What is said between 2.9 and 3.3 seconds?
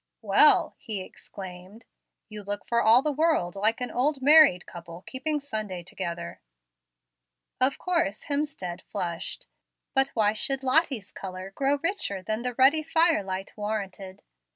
the